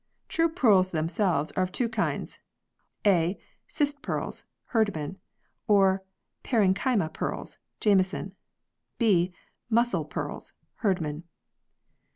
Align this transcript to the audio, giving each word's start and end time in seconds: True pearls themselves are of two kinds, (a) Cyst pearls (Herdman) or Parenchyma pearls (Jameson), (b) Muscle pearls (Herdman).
True 0.27 0.49
pearls 0.49 0.89
themselves 0.89 1.51
are 1.51 1.61
of 1.61 1.71
two 1.71 1.87
kinds, 1.87 2.39
(a) 3.05 3.39
Cyst 3.67 4.01
pearls 4.01 4.45
(Herdman) 4.73 5.19
or 5.67 6.03
Parenchyma 6.43 7.13
pearls 7.13 7.59
(Jameson), 7.81 8.33
(b) 8.97 9.31
Muscle 9.69 10.05
pearls 10.05 10.53
(Herdman). 10.77 11.25